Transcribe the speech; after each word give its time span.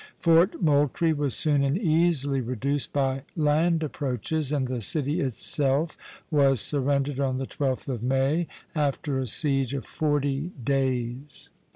Fort 0.17 0.59
Moultrie 0.63 1.13
was 1.13 1.35
soon 1.35 1.63
and 1.63 1.77
easily 1.77 2.41
reduced 2.41 2.91
by 2.91 3.21
land 3.35 3.83
approaches, 3.83 4.51
and 4.51 4.67
the 4.67 4.81
city 4.81 5.19
itself 5.21 5.95
was 6.31 6.59
surrendered 6.59 7.19
on 7.19 7.37
the 7.37 7.45
12th 7.45 7.87
of 7.87 8.01
May, 8.01 8.47
after 8.73 9.19
a 9.19 9.27
siege 9.27 9.75
of 9.75 9.85
forty 9.85 10.53
days. 10.65 11.51